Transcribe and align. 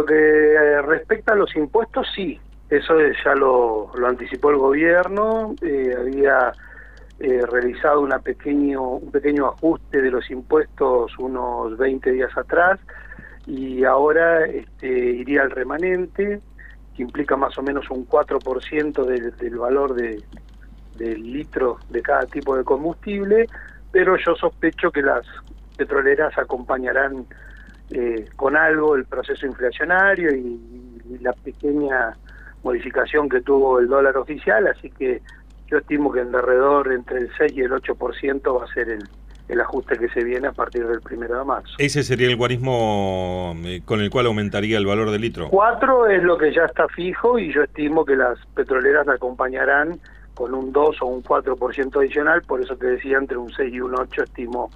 lo 0.00 0.06
que 0.06 0.14
eh, 0.14 0.82
respecta 0.82 1.34
a 1.34 1.36
los 1.36 1.54
impuestos, 1.56 2.06
sí, 2.14 2.40
eso 2.70 2.94
ya 3.22 3.34
lo, 3.34 3.90
anticipó 4.06 4.50
el 4.50 4.56
gobierno, 4.56 5.54
eh, 5.60 5.94
había 5.98 6.52
eh, 7.18 7.42
realizado 7.46 8.00
una 8.00 8.18
pequeño, 8.18 8.82
un 8.82 9.10
pequeño 9.10 9.46
ajuste 9.46 10.00
de 10.00 10.10
los 10.10 10.30
impuestos 10.30 11.18
unos 11.18 11.76
20 11.76 12.12
días 12.12 12.34
atrás 12.36 12.80
y 13.46 13.84
ahora 13.84 14.46
este, 14.46 14.88
iría 14.88 15.42
al 15.42 15.50
remanente, 15.50 16.40
que 16.96 17.02
implica 17.02 17.36
más 17.36 17.58
o 17.58 17.62
menos 17.62 17.90
un 17.90 18.06
4% 18.08 19.04
del, 19.04 19.36
del 19.36 19.56
valor 19.58 19.94
de, 19.94 20.22
del 20.96 21.30
litro 21.30 21.78
de 21.90 22.00
cada 22.00 22.24
tipo 22.24 22.56
de 22.56 22.64
combustible, 22.64 23.48
pero 23.92 24.16
yo 24.16 24.34
sospecho 24.34 24.90
que 24.90 25.02
las 25.02 25.26
petroleras 25.76 26.38
acompañarán 26.38 27.26
eh, 27.90 28.28
con 28.36 28.56
algo 28.56 28.94
el 28.94 29.04
proceso 29.04 29.46
inflacionario 29.46 30.34
y, 30.34 30.60
y, 31.10 31.18
la 31.20 31.32
pequeña 31.32 32.16
modificación 32.62 33.28
que 33.28 33.40
tuvo 33.40 33.80
el 33.80 33.88
dólar 33.88 34.16
oficial, 34.16 34.66
así 34.68 34.90
que 34.90 35.20
yo 35.66 35.78
estimo 35.78 36.12
que 36.12 36.20
en 36.20 36.30
derredor 36.30 36.92
entre 36.92 37.18
el 37.18 37.30
6 37.36 37.52
y 37.56 37.60
el 37.62 37.72
8% 37.72 38.58
va 38.58 38.64
a 38.64 38.72
ser 38.72 38.90
el, 38.90 39.02
el 39.50 39.60
ajuste 39.60 39.98
que 39.98 40.08
se 40.08 40.22
viene 40.22 40.48
a 40.48 40.52
partir 40.52 40.86
del 40.86 41.00
primero 41.00 41.38
de 41.38 41.44
marzo. 41.44 41.74
¿Ese 41.78 42.02
sería 42.04 42.28
el 42.28 42.36
guarismo 42.36 43.56
eh, 43.64 43.82
con 43.84 44.00
el 44.00 44.10
cual 44.10 44.26
aumentaría 44.26 44.78
el 44.78 44.86
valor 44.86 45.10
del 45.10 45.20
litro? 45.20 45.48
4 45.50 46.06
es 46.08 46.22
lo 46.22 46.38
que 46.38 46.52
ya 46.52 46.64
está 46.64 46.86
fijo 46.88 47.38
y 47.38 47.52
yo 47.52 47.64
estimo 47.64 48.04
que 48.04 48.14
las 48.14 48.38
petroleras 48.54 49.08
acompañarán 49.08 49.98
con 50.34 50.54
un 50.54 50.72
2 50.72 51.02
o 51.02 51.06
un 51.06 51.22
4% 51.22 51.96
adicional, 51.98 52.42
por 52.42 52.62
eso 52.62 52.76
te 52.76 52.86
decía 52.86 53.18
entre 53.18 53.36
un 53.36 53.50
6 53.50 53.74
y 53.74 53.80
un 53.80 53.94
8 53.98 54.22
estimo 54.22 54.70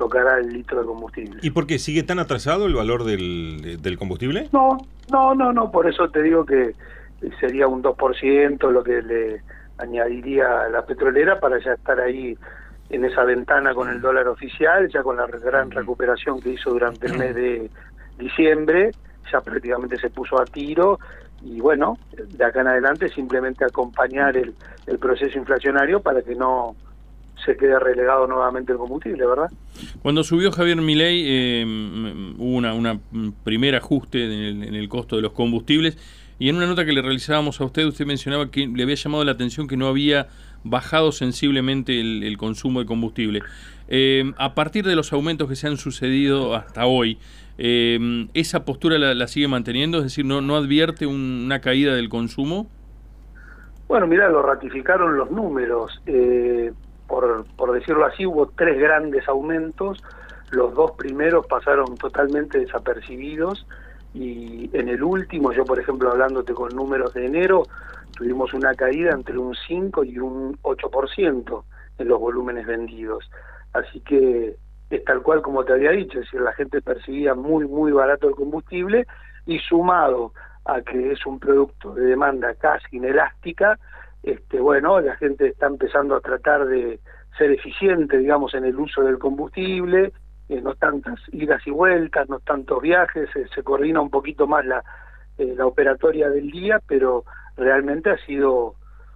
tocará 0.00 0.38
el 0.38 0.50
litro 0.50 0.80
de 0.80 0.86
combustible. 0.86 1.40
¿Y 1.42 1.50
por 1.50 1.66
qué 1.66 1.78
sigue 1.78 2.02
tan 2.02 2.18
atrasado 2.18 2.64
el 2.64 2.74
valor 2.74 3.04
del, 3.04 3.76
del 3.82 3.98
combustible? 3.98 4.48
No, 4.50 4.78
no, 5.12 5.34
no, 5.34 5.52
no, 5.52 5.70
por 5.70 5.86
eso 5.86 6.08
te 6.08 6.22
digo 6.22 6.46
que 6.46 6.74
sería 7.38 7.68
un 7.68 7.82
2% 7.82 8.70
lo 8.70 8.82
que 8.82 9.02
le 9.02 9.42
añadiría 9.76 10.70
la 10.70 10.86
petrolera 10.86 11.38
para 11.38 11.62
ya 11.62 11.74
estar 11.74 12.00
ahí 12.00 12.34
en 12.88 13.04
esa 13.04 13.24
ventana 13.24 13.74
con 13.74 13.90
el 13.90 14.00
dólar 14.00 14.26
oficial, 14.28 14.88
ya 14.88 15.02
con 15.02 15.18
la 15.18 15.26
gran 15.26 15.70
recuperación 15.70 16.40
que 16.40 16.52
hizo 16.54 16.70
durante 16.70 17.06
el 17.06 17.18
mes 17.18 17.34
de 17.34 17.70
diciembre, 18.18 18.92
ya 19.30 19.42
prácticamente 19.42 19.98
se 19.98 20.08
puso 20.08 20.40
a 20.40 20.46
tiro 20.46 20.98
y 21.42 21.60
bueno, 21.60 21.98
de 22.16 22.42
acá 22.42 22.62
en 22.62 22.68
adelante 22.68 23.10
simplemente 23.10 23.66
acompañar 23.66 24.34
el, 24.38 24.54
el 24.86 24.98
proceso 24.98 25.38
inflacionario 25.38 26.00
para 26.00 26.22
que 26.22 26.34
no 26.34 26.74
se 27.44 27.56
quede 27.56 27.78
relegado 27.78 28.26
nuevamente 28.26 28.72
el 28.72 28.78
combustible, 28.78 29.26
¿verdad? 29.26 29.50
Cuando 30.02 30.22
subió 30.22 30.52
Javier 30.52 30.76
Milei 30.76 31.24
eh, 31.26 31.64
hubo 32.36 32.56
una, 32.56 32.74
una 32.74 32.98
primer 33.44 33.74
ajuste 33.74 34.24
en 34.24 34.30
el, 34.30 34.68
en 34.68 34.74
el 34.74 34.88
costo 34.88 35.16
de 35.16 35.22
los 35.22 35.32
combustibles 35.32 35.96
y 36.38 36.48
en 36.48 36.56
una 36.56 36.66
nota 36.66 36.84
que 36.84 36.92
le 36.92 37.02
realizábamos 37.02 37.60
a 37.60 37.64
usted, 37.64 37.84
usted 37.84 38.06
mencionaba 38.06 38.50
que 38.50 38.66
le 38.66 38.82
había 38.82 38.94
llamado 38.94 39.24
la 39.24 39.32
atención 39.32 39.68
que 39.68 39.76
no 39.76 39.88
había 39.88 40.28
bajado 40.64 41.12
sensiblemente 41.12 42.00
el, 42.00 42.22
el 42.22 42.36
consumo 42.38 42.80
de 42.80 42.86
combustible. 42.86 43.42
Eh, 43.88 44.32
a 44.38 44.54
partir 44.54 44.86
de 44.86 44.94
los 44.96 45.12
aumentos 45.12 45.48
que 45.48 45.56
se 45.56 45.66
han 45.66 45.76
sucedido 45.76 46.54
hasta 46.54 46.86
hoy, 46.86 47.18
eh, 47.58 48.26
¿esa 48.34 48.64
postura 48.64 48.98
la, 48.98 49.14
la, 49.14 49.26
sigue 49.26 49.48
manteniendo? 49.48 49.98
Es 49.98 50.04
decir, 50.04 50.24
¿no, 50.24 50.40
no 50.40 50.56
advierte 50.56 51.06
un, 51.06 51.42
una 51.44 51.60
caída 51.60 51.94
del 51.94 52.08
consumo? 52.08 52.70
Bueno, 53.88 54.06
mira, 54.06 54.28
lo 54.28 54.40
ratificaron 54.40 55.18
los 55.18 55.30
números. 55.30 56.00
Eh, 56.06 56.72
por, 57.10 57.44
por 57.56 57.72
decirlo 57.72 58.06
así, 58.06 58.24
hubo 58.24 58.46
tres 58.46 58.78
grandes 58.78 59.28
aumentos. 59.28 60.02
Los 60.52 60.72
dos 60.74 60.92
primeros 60.92 61.44
pasaron 61.46 61.96
totalmente 61.96 62.60
desapercibidos 62.60 63.66
y 64.14 64.70
en 64.72 64.88
el 64.88 65.02
último, 65.02 65.52
yo 65.52 65.64
por 65.64 65.80
ejemplo 65.80 66.10
hablándote 66.10 66.54
con 66.54 66.74
números 66.74 67.12
de 67.14 67.26
enero, 67.26 67.64
tuvimos 68.16 68.54
una 68.54 68.74
caída 68.74 69.10
entre 69.10 69.38
un 69.38 69.54
5 69.54 70.04
y 70.04 70.18
un 70.18 70.56
8% 70.62 71.64
en 71.98 72.08
los 72.08 72.20
volúmenes 72.20 72.66
vendidos. 72.66 73.28
Así 73.72 74.00
que 74.00 74.56
es 74.90 75.04
tal 75.04 75.22
cual 75.22 75.42
como 75.42 75.64
te 75.64 75.72
había 75.72 75.90
dicho, 75.90 76.18
es 76.18 76.26
decir, 76.26 76.40
la 76.40 76.52
gente 76.52 76.80
percibía 76.80 77.34
muy, 77.34 77.66
muy 77.66 77.90
barato 77.90 78.28
el 78.28 78.36
combustible 78.36 79.06
y 79.46 79.58
sumado 79.58 80.32
a 80.64 80.80
que 80.82 81.12
es 81.12 81.26
un 81.26 81.40
producto 81.40 81.92
de 81.94 82.06
demanda 82.06 82.54
casi 82.54 82.96
inelástica, 82.96 83.78
este, 84.22 84.60
bueno, 84.60 85.00
la 85.00 85.16
gente 85.16 85.48
está 85.48 85.66
empezando 85.66 86.14
a 86.14 86.20
tratar 86.20 86.66
de 86.66 87.00
ser 87.38 87.50
eficiente, 87.52 88.18
digamos, 88.18 88.54
en 88.54 88.64
el 88.64 88.78
uso 88.78 89.02
del 89.02 89.18
combustible, 89.18 90.12
eh, 90.48 90.60
no 90.60 90.74
tantas 90.74 91.20
idas 91.32 91.64
y 91.66 91.70
vueltas, 91.70 92.28
no 92.28 92.40
tantos 92.40 92.82
viajes, 92.82 93.28
se 93.54 93.62
coordina 93.62 94.00
un 94.00 94.10
poquito 94.10 94.46
más 94.46 94.66
la, 94.66 94.82
eh, 95.38 95.54
la 95.56 95.66
operatoria 95.66 96.28
del 96.28 96.50
día, 96.50 96.80
pero 96.86 97.24
realmente 97.56 98.10
ha 98.10 98.18
sido 98.26 98.74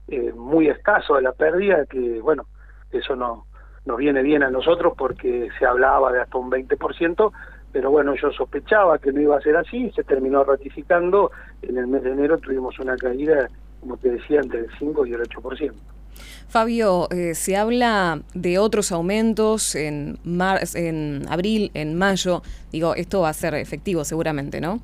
eh, 0.09 0.32
muy 0.32 0.69
escaso 0.69 1.21
la 1.21 1.32
pérdida, 1.32 1.84
que 1.86 2.21
bueno, 2.21 2.47
eso 2.91 3.16
no 3.16 3.47
nos 3.84 3.98
viene 3.98 4.22
bien 4.22 4.42
a 4.42 4.50
nosotros 4.50 4.94
porque 4.97 5.50
se 5.59 5.66
hablaba 5.66 6.12
de 6.12 6.22
hasta 6.22 6.38
un 6.38 6.50
20%, 6.50 7.32
pero 7.72 7.91
bueno, 7.91 8.15
yo 8.15 8.31
sospechaba 8.32 8.98
que 8.98 9.12
no 9.12 9.21
iba 9.21 9.36
a 9.36 9.41
ser 9.41 9.56
así, 9.56 9.91
se 9.91 10.04
terminó 10.04 10.44
ratificando, 10.44 11.31
en 11.60 11.76
el 11.76 11.88
mes 11.88 12.03
de 12.04 12.12
enero 12.12 12.38
tuvimos 12.38 12.78
una 12.78 12.97
caída, 12.97 13.48
como 13.84 13.99
te 13.99 14.11
decía, 14.12 14.41
entre 14.41 14.61
el 14.61 14.71
5 14.78 15.06
y 15.06 15.12
el 15.12 15.21
8%. 15.21 15.72
Fabio, 16.49 17.09
eh, 17.11 17.34
se 17.34 17.56
habla 17.56 18.21
de 18.33 18.59
otros 18.59 18.93
aumentos 18.93 19.75
en, 19.75 20.19
mar 20.25 20.61
en 20.75 21.27
abril, 21.28 21.71
en 21.75 21.99
mayo. 21.99 22.43
Digo, 22.72 22.95
esto 22.95 23.21
va 23.21 23.28
a 23.28 23.34
ser 23.34 23.55
efectivo 23.55 24.05
seguramente, 24.05 24.61
¿no? 24.61 24.81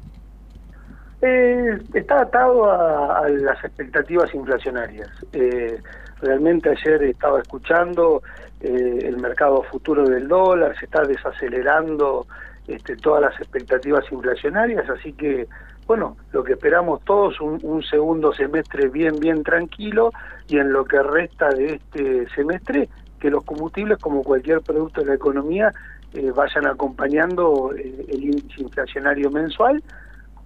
Eh, 1.23 1.79
está 1.95 2.23
atado 2.23 2.71
a, 2.71 3.21
a, 3.21 3.29
las 3.29 3.65
expectativas 3.65 4.35
inflacionarias. 4.35 5.09
Eh, 5.33 5.81
realmente 6.21 6.69
ayer 6.71 7.03
estaba 7.05 7.41
escuchando 7.41 8.23
el 8.61 9.17
mercado 9.17 9.63
futuro 9.63 10.07
del 10.07 10.29
dólar, 10.29 10.79
se 10.79 10.85
está 10.85 11.03
desacelerando 11.05 12.27
este, 12.69 12.95
todas 12.97 13.23
las 13.23 13.41
expectativas 13.41 14.05
inflacionarias, 14.13 14.87
así 14.91 15.15
que 15.15 15.49
bueno, 15.91 16.17
lo 16.31 16.45
que 16.45 16.53
esperamos 16.53 17.05
todos 17.05 17.41
un, 17.41 17.59
un, 17.65 17.83
segundo 17.83 18.33
semestre 18.33 18.89
bien, 18.91 19.19
bien 19.19 19.43
tranquilo 19.43 20.13
y 20.47 20.59
en 20.59 20.73
lo 20.73 20.85
que 20.85 21.03
resta 21.03 21.49
de 21.49 21.75
este 21.75 22.29
semestre, 22.29 22.89
que 23.19 23.29
los 23.29 23.43
combustibles, 23.43 23.99
como 23.99 24.23
cualquier 24.23 24.61
producto 24.61 25.01
de 25.01 25.09
la 25.09 25.15
economía, 25.15 25.75
eh, 26.15 26.31
vayan 26.31 26.69
acompañando 26.69 27.73
eh, 27.77 28.07
el 28.09 28.23
índice 28.23 28.63
inflacionario 28.63 29.33
mensual 29.33 29.83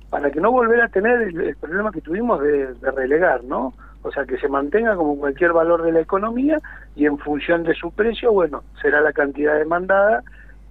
para 0.08 0.30
que 0.30 0.40
no 0.40 0.50
volver 0.50 0.80
a 0.80 0.88
tener 0.88 1.20
el, 1.20 1.54
problema 1.56 1.92
que 1.92 2.00
tuvimos 2.00 2.40
de, 2.40 2.72
de, 2.72 2.90
relegar, 2.92 3.44
¿no? 3.44 3.74
O 4.00 4.10
sea, 4.12 4.24
que 4.24 4.38
se 4.38 4.48
mantenga 4.48 4.96
como 4.96 5.18
cualquier 5.18 5.52
valor 5.52 5.82
de 5.82 5.92
la 5.92 6.00
economía 6.00 6.58
y 6.96 7.04
en 7.04 7.18
función 7.18 7.64
de 7.64 7.74
su 7.74 7.90
precio, 7.90 8.32
bueno, 8.32 8.64
será 8.80 9.02
la 9.02 9.12
cantidad 9.12 9.58
demandada, 9.58 10.22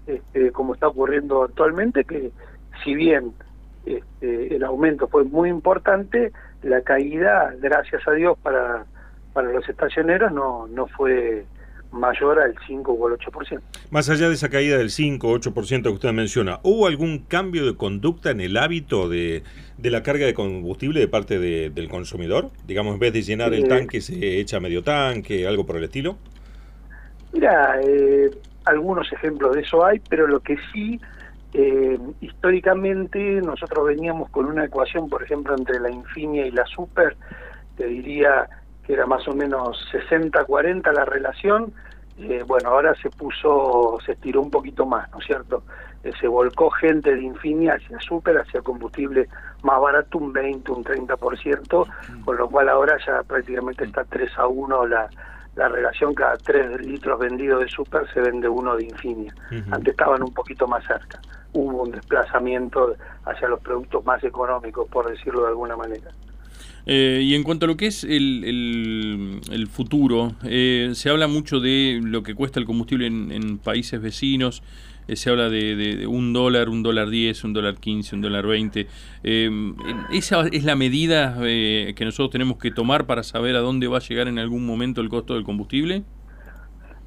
este, 0.07 0.51
como 0.51 0.73
está 0.73 0.87
ocurriendo 0.87 1.43
actualmente, 1.43 2.05
que 2.05 2.31
si 2.83 2.95
bien 2.95 3.33
este, 3.85 4.55
el 4.55 4.63
aumento 4.63 5.07
fue 5.07 5.23
muy 5.23 5.49
importante, 5.49 6.31
la 6.61 6.81
caída, 6.81 7.53
gracias 7.59 8.07
a 8.07 8.11
Dios, 8.11 8.37
para, 8.41 8.85
para 9.33 9.51
los 9.51 9.67
estacioneros 9.67 10.31
no, 10.31 10.67
no 10.67 10.87
fue 10.87 11.45
mayor 11.93 12.39
al 12.39 12.55
5 12.65 12.91
o 12.91 13.07
al 13.07 13.13
8%. 13.13 13.61
Más 13.91 14.09
allá 14.09 14.27
de 14.27 14.33
esa 14.33 14.49
caída 14.49 14.77
del 14.77 14.89
5 14.89 15.27
o 15.27 15.37
8% 15.37 15.83
que 15.83 15.89
usted 15.89 16.11
menciona, 16.11 16.59
¿hubo 16.63 16.87
algún 16.87 17.19
cambio 17.19 17.65
de 17.65 17.75
conducta 17.75 18.31
en 18.31 18.41
el 18.41 18.57
hábito 18.57 19.07
de, 19.07 19.43
de 19.77 19.89
la 19.89 20.01
carga 20.03 20.25
de 20.25 20.33
combustible 20.33 20.99
de 20.99 21.07
parte 21.07 21.39
de, 21.39 21.69
del 21.69 21.89
consumidor? 21.89 22.49
Digamos, 22.65 22.95
en 22.95 22.99
vez 22.99 23.13
de 23.13 23.21
llenar 23.21 23.53
el 23.53 23.67
tanque, 23.67 24.01
se 24.01 24.39
echa 24.39 24.59
medio 24.59 24.83
tanque, 24.83 25.47
algo 25.47 25.65
por 25.65 25.77
el 25.77 25.83
estilo. 25.83 26.17
Mira, 27.31 27.79
eh, 27.83 28.31
algunos 28.65 29.11
ejemplos 29.11 29.55
de 29.55 29.61
eso 29.61 29.85
hay, 29.85 30.01
pero 30.09 30.27
lo 30.27 30.39
que 30.39 30.57
sí 30.71 30.99
eh, 31.53 31.99
históricamente 32.21 33.19
nosotros 33.41 33.85
veníamos 33.85 34.29
con 34.31 34.45
una 34.45 34.65
ecuación, 34.65 35.07
por 35.07 35.21
ejemplo, 35.23 35.55
entre 35.55 35.79
la 35.79 35.91
Infinia 35.91 36.45
y 36.47 36.51
la 36.51 36.65
Super, 36.65 37.15
te 37.77 37.85
diría 37.85 38.49
que 38.85 38.93
era 38.93 39.05
más 39.05 39.27
o 39.27 39.33
menos 39.33 39.77
60-40 39.91 40.91
la 40.91 41.05
relación, 41.05 41.73
eh, 42.17 42.43
bueno, 42.45 42.69
ahora 42.69 42.93
se 42.95 43.09
puso, 43.09 43.97
se 44.05 44.13
estiró 44.13 44.41
un 44.41 44.51
poquito 44.51 44.85
más, 44.85 45.09
¿no 45.11 45.19
es 45.19 45.25
cierto? 45.25 45.63
Eh, 46.03 46.11
se 46.19 46.27
volcó 46.27 46.69
gente 46.69 47.15
de 47.15 47.21
Infinia 47.21 47.75
hacia 47.75 47.99
Super, 48.01 48.37
hacia 48.37 48.61
combustible 48.61 49.29
más 49.61 49.79
barato, 49.79 50.17
un 50.17 50.33
20, 50.33 50.71
un 50.71 50.83
30%, 50.83 51.87
con 52.25 52.37
lo 52.37 52.49
cual 52.49 52.69
ahora 52.69 52.97
ya 53.05 53.23
prácticamente 53.23 53.85
está 53.85 54.03
3 54.03 54.31
a 54.37 54.47
1 54.47 54.87
la, 54.87 55.09
la 55.55 55.67
relación, 55.67 56.13
cada 56.13 56.35
3 56.37 56.81
litros 56.85 57.19
vendidos 57.19 57.61
de 57.61 57.69
Super 57.69 58.07
se 58.13 58.21
vende 58.21 58.49
uno 58.49 58.75
de 58.75 58.85
Infinia. 58.85 59.33
Uh 59.51 59.55
-huh. 59.55 59.75
Antes 59.75 59.91
estaban 59.91 60.23
un 60.23 60.33
poquito 60.33 60.67
más 60.67 60.83
cerca 60.85 61.19
hubo 61.53 61.83
un 61.83 61.91
desplazamiento 61.91 62.95
hacia 63.25 63.47
los 63.47 63.59
productos 63.61 64.03
más 64.05 64.23
económicos, 64.23 64.87
por 64.89 65.09
decirlo 65.09 65.43
de 65.43 65.49
alguna 65.49 65.77
manera. 65.77 66.11
Eh, 66.85 67.21
y 67.23 67.33
en 67.35 67.43
cuanto 67.43 67.65
a 67.65 67.67
lo 67.67 67.77
que 67.77 67.87
es 67.87 68.03
el, 68.03 68.43
el, 68.43 69.41
el 69.51 69.67
futuro, 69.67 70.33
eh, 70.43 70.91
se 70.93 71.09
habla 71.09 71.27
mucho 71.27 71.61
de 71.61 72.01
lo 72.03 72.23
que 72.23 72.35
cuesta 72.35 72.59
el 72.59 72.65
combustible 72.65 73.07
en, 73.07 73.31
en 73.31 73.57
países 73.57 74.01
vecinos. 74.01 74.63
Eh, 75.07 75.15
se 75.15 75.29
habla 75.29 75.49
de, 75.49 76.05
un 76.07 76.33
dólar, 76.33 76.69
un 76.69 76.83
dólar 76.83 77.09
diez, 77.09 77.43
un 77.43 77.53
dólar 77.53 77.75
quince, 77.75 78.15
un 78.15 78.21
dólar 78.21 78.47
veinte. 78.47 78.87
Em, 79.23 79.75
¿Esa 80.11 80.47
es 80.51 80.63
la 80.63 80.75
medida 80.75 81.37
que 81.41 82.05
nosotros 82.05 82.31
tenemos 82.31 82.57
que 82.57 82.71
tomar 82.71 83.05
para 83.05 83.23
saber 83.23 83.55
a 83.55 83.59
dónde 83.59 83.87
va 83.87 83.97
a 83.97 84.01
llegar 84.01 84.27
en 84.27 84.39
algún 84.39 84.65
momento 84.65 85.01
el 85.01 85.09
costo 85.09 85.35
del 85.35 85.43
combustible? 85.43 86.03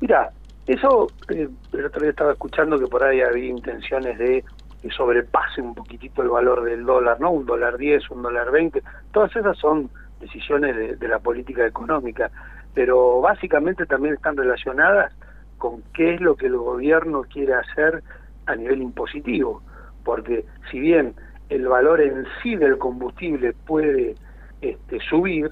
Mira, 0.01 0.31
eso, 0.67 1.07
el 1.29 1.85
otro 1.85 2.01
día 2.01 2.11
estaba 2.11 2.33
escuchando 2.33 2.79
que 2.79 2.87
por 2.87 3.05
ahí 3.05 3.21
había 3.21 3.47
intenciones 3.47 4.19
de 4.19 4.45
que 4.83 4.91
sobrepase 4.91 5.61
un 5.61 5.75
poquitito 5.75 6.23
el 6.23 6.29
valor 6.29 6.65
del 6.65 6.85
dólar, 6.85 7.21
¿no? 7.21 7.31
Un 7.31 7.47
dólar 7.47 7.77
diez, 7.77 8.09
un 8.11 8.23
dólar 8.23 8.51
veinte. 8.51 8.83
Todas 9.13 9.35
esas 9.37 9.57
son 9.59 9.89
decisiones 10.21 10.99
de, 10.99 11.09
la 11.09 11.21
política 11.21 11.67
económica, 11.67 12.31
pero 12.75 13.21
básicamente 13.21 13.87
también 13.87 14.15
están 14.15 14.37
relacionadas 14.37 15.13
con 15.59 15.83
qué 15.95 16.15
es 16.15 16.21
lo 16.21 16.37
que 16.37 16.47
el 16.47 16.57
gobierno 16.57 17.23
quiere 17.23 17.55
hacer 17.55 18.03
a 18.47 18.55
nivel 18.55 18.83
impositivo, 18.83 19.63
porque 20.05 20.45
si 20.71 20.81
bien 20.81 21.15
el 21.49 21.67
valor 21.69 22.01
en 22.01 22.27
sí 22.43 22.57
del 22.57 22.79
combustible 22.79 23.55
puede 23.67 24.15
este, 24.61 24.99
subir, 25.01 25.51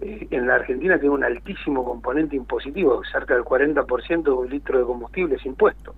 eh, 0.00 0.26
en 0.30 0.46
la 0.46 0.56
Argentina 0.56 0.98
tiene 0.98 1.14
un 1.14 1.24
altísimo 1.24 1.84
componente 1.84 2.36
impositivo, 2.36 3.02
cerca 3.10 3.34
del 3.34 3.44
40% 3.44 4.22
de 4.22 4.30
un 4.30 4.50
litro 4.50 4.78
de 4.78 4.84
combustible 4.84 5.36
es 5.36 5.46
impuesto. 5.46 5.94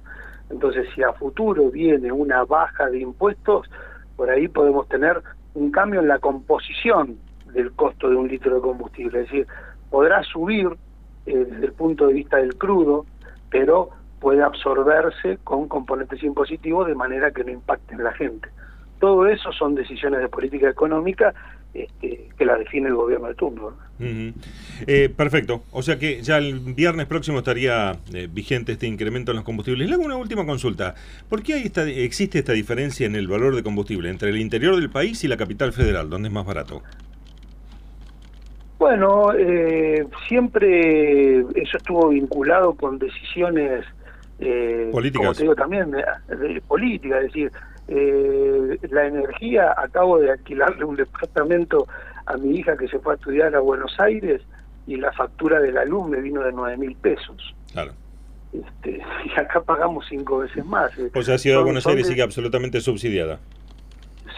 Entonces, 0.51 0.89
si 0.95 1.03
a 1.03 1.13
futuro 1.13 1.71
viene 1.71 2.11
una 2.13 2.45
baja 2.45 2.89
de 2.89 3.01
impuestos, 3.01 3.69
por 4.17 4.31
ahí 4.31 4.49
podemos 4.49 4.89
tener 4.89 5.21
un 5.55 5.71
cambio 5.71 6.01
en 6.01 6.09
la 6.09 6.19
composición 6.19 7.19
del 7.53 7.73
costo 7.73 8.09
de 8.09 8.17
un 8.17 8.29
litro 8.29 8.55
de 8.55 8.61
combustible. 8.61 9.21
Es 9.21 9.27
decir, 9.27 9.47
podrá 9.91 10.23
subir 10.23 10.69
eh, 11.27 11.37
desde 11.37 11.67
el 11.67 11.73
punto 11.73 12.07
de 12.07 12.15
vista 12.15 12.39
del 12.39 12.57
crudo, 12.57 13.07
pero 13.51 13.91
puede 14.21 14.43
absorberse 14.43 15.39
con 15.45 15.69
componentes 15.69 16.23
impositivos 16.23 16.87
de 16.87 16.95
manera 16.95 17.31
que 17.31 17.45
no 17.45 17.53
impacte 17.53 17.95
en 17.95 18.05
la 18.05 18.13
gente. 18.13 18.49
Todo 18.99 19.27
eso 19.27 19.53
son 19.53 19.75
decisiones 19.75 20.21
de 20.21 20.29
política 20.29 20.69
económica 20.69 21.33
este, 21.75 22.29
que 22.37 22.45
la 22.45 22.57
define 22.57 22.89
el 22.89 22.95
gobierno 22.95 23.29
de 23.29 23.35
turno. 23.35 23.73
Eh, 24.01 25.09
perfecto. 25.15 25.63
O 25.71 25.83
sea 25.83 25.99
que 25.99 26.23
ya 26.23 26.39
el 26.39 26.59
viernes 26.59 27.07
próximo 27.07 27.39
estaría 27.39 27.97
eh, 28.13 28.29
vigente 28.31 28.73
este 28.73 28.87
incremento 28.87 29.33
en 29.33 29.37
los 29.37 29.45
combustibles. 29.45 29.89
Le 29.89 29.95
hago 29.95 30.05
una 30.05 30.17
última 30.17 30.47
consulta. 30.47 30.95
¿Por 31.29 31.43
qué 31.43 31.55
hay 31.55 31.63
esta, 31.65 31.85
existe 31.85 32.39
esta 32.39 32.53
diferencia 32.53 33.07
en 33.07 33.15
el 33.15 33.29
valor 33.29 33.55
de 33.55 33.63
combustible 33.63 34.09
entre 34.09 34.31
el 34.31 34.39
interior 34.39 34.77
del 34.77 34.91
país 34.91 35.23
y 35.25 35.29
la 35.29 35.37
capital 35.37 35.73
federal, 35.73 36.11
donde 36.11 36.29
es 36.29 36.35
más 36.35 36.47
barato? 36.47 36.83
Bueno, 38.79 39.33
eh, 39.37 40.07
siempre 40.29 41.41
eso 41.41 41.77
estuvo 41.77 42.09
vinculado 42.09 42.75
con 42.75 42.99
decisiones 42.99 43.85
políticas. 44.93 45.27
Como 45.27 45.35
te 45.35 45.43
digo 45.43 45.55
también, 45.57 45.91
de, 45.91 46.05
de 46.37 46.61
política, 46.61 47.19
es 47.19 47.25
decir, 47.25 47.53
eh, 47.89 48.79
la 48.91 49.07
energía, 49.07 49.75
acabo 49.77 50.19
de 50.19 50.31
alquilarle 50.31 50.85
un 50.85 50.97
departamento 50.97 51.89
a 52.27 52.37
mi 52.37 52.59
hija 52.59 52.77
que 52.77 52.87
se 52.87 52.99
fue 52.99 53.15
a 53.15 53.17
estudiar 53.17 53.55
a 53.57 53.61
Buenos 53.61 53.99
Aires 53.99 54.43
y 54.87 54.97
la 54.97 55.11
factura 55.13 55.59
de 55.59 55.73
la 55.73 55.87
luz 55.87 56.07
me 56.07 56.21
vino 56.21 56.43
de 56.43 56.53
nueve 56.53 56.77
mil 56.77 56.95
pesos. 56.97 57.55
Claro. 57.73 57.93
Este, 58.53 59.01
y 59.25 59.41
acá 59.41 59.63
pagamos 59.63 60.05
cinco 60.09 60.39
veces 60.39 60.67
más. 60.67 60.93
O 61.15 61.23
sea, 61.23 61.39
Ciudad 61.39 61.59
de 61.59 61.65
Buenos 61.65 61.87
Aires 61.87 62.07
sigue 62.07 62.21
absolutamente 62.21 62.81
subsidiada. 62.83 63.41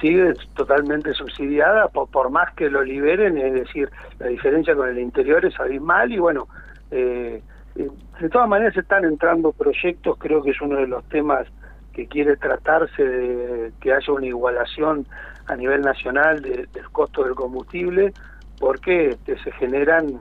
Sigue 0.00 0.32
totalmente 0.54 1.12
subsidiada, 1.12 1.88
por, 1.88 2.30
más 2.30 2.54
que 2.54 2.70
lo 2.70 2.82
liberen, 2.82 3.36
es 3.36 3.52
decir, 3.52 3.90
la 4.18 4.28
diferencia 4.28 4.74
con 4.74 4.88
el 4.88 4.98
interior 4.98 5.44
es 5.44 5.58
abismal 5.60 6.10
y 6.10 6.18
bueno, 6.18 6.48
eh, 6.90 7.42
eh, 7.76 7.88
de 8.20 8.28
todas 8.28 8.48
maneras 8.48 8.76
están 8.76 9.04
entrando 9.04 9.52
proyectos, 9.52 10.16
creo 10.18 10.42
que 10.42 10.50
es 10.50 10.60
uno 10.60 10.76
de 10.76 10.86
los 10.86 11.04
temas 11.08 11.46
que 11.92 12.06
quiere 12.06 12.36
tratarse 12.36 13.04
de 13.04 13.72
que 13.80 13.92
haya 13.92 14.12
una 14.12 14.26
igualación 14.26 15.06
a 15.46 15.56
nivel 15.56 15.82
nacional 15.82 16.40
del 16.40 16.68
costo 16.92 17.24
del 17.24 17.34
combustible, 17.34 18.12
porque 18.58 19.08
este, 19.08 19.38
se 19.42 19.52
generan 19.52 20.20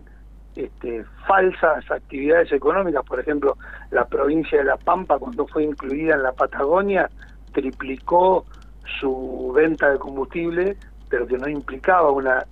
este, 0.56 1.06
falsas 1.28 1.90
actividades 1.92 2.52
económicas. 2.52 3.06
Por 3.06 3.20
ejemplo, 3.20 3.58
la 3.92 4.06
provincia 4.06 4.58
de 4.58 4.64
La 4.64 4.78
Pampa, 4.78 5.20
cuando 5.20 5.46
fue 5.48 5.64
incluida 5.64 6.16
en 6.16 6.24
la 6.24 6.32
Patagonia, 6.32 7.10
triplicó 7.54 8.46
su 9.00 9.52
venta 9.56 9.90
de 9.90 10.00
combustible, 10.00 10.78
pero 11.10 11.28
que 11.28 11.38
no 11.38 11.48
implicaba 11.48 12.12
una 12.12 12.46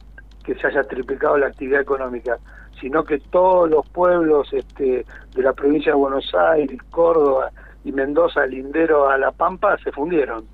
que 0.43 0.55
se 0.55 0.67
haya 0.67 0.83
triplicado 0.83 1.37
la 1.37 1.47
actividad 1.47 1.81
económica, 1.81 2.37
sino 2.79 3.03
que 3.03 3.19
todos 3.19 3.69
los 3.69 3.87
pueblos 3.89 4.47
este, 4.53 5.05
de 5.35 5.43
la 5.43 5.53
provincia 5.53 5.91
de 5.91 5.97
Buenos 5.97 6.33
Aires, 6.33 6.79
Córdoba, 6.89 7.51
y 7.83 7.91
Mendoza, 7.91 8.45
Lindero 8.45 9.09
a 9.09 9.17
La 9.17 9.31
Pampa 9.31 9.77
se 9.77 9.91
fundieron. 9.91 10.45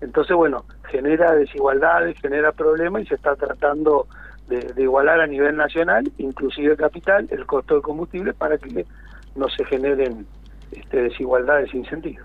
Entonces, 0.00 0.34
bueno, 0.34 0.64
genera 0.88 1.34
desigualdades, 1.34 2.18
genera 2.20 2.52
problemas 2.52 3.02
y 3.02 3.06
se 3.06 3.16
está 3.16 3.36
tratando 3.36 4.06
de, 4.48 4.72
igualar 4.82 5.20
a 5.20 5.26
nivel 5.26 5.56
nacional, 5.56 6.10
inclusive 6.16 6.76
capital, 6.76 7.26
el 7.30 7.44
costo 7.44 7.74
del 7.74 7.82
combustible 7.82 8.32
para 8.32 8.56
que 8.56 8.86
no 9.36 9.48
se 9.50 9.64
generen 9.66 10.26
este, 10.72 11.02
desigualdades 11.02 11.70
sin 11.70 11.84
sentido. 11.84 12.24